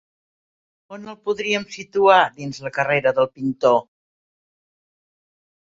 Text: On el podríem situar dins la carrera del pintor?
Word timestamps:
On 0.95 1.05
el 1.13 1.17
podríem 1.27 1.67
situar 1.75 2.17
dins 2.39 2.61
la 2.69 2.73
carrera 2.79 3.13
del 3.21 3.31
pintor? 3.37 3.79